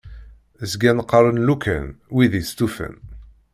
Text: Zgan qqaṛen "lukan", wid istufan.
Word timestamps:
Zgan 0.71 0.99
qqaṛen 1.09 1.43
"lukan", 1.47 1.87
wid 2.15 2.33
istufan. 2.41 2.93